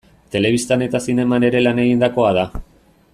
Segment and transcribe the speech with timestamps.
[0.35, 2.47] Telebistan eta zineman ere lan egindakoa da.